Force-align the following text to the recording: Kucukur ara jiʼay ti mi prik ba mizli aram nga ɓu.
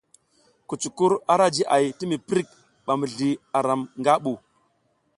Kucukur 0.67 1.11
ara 1.33 1.45
jiʼay 1.55 1.85
ti 1.97 2.03
mi 2.09 2.17
prik 2.27 2.47
ba 2.85 2.93
mizli 2.99 3.29
aram 3.57 3.81
nga 3.99 4.13
ɓu. 4.23 4.33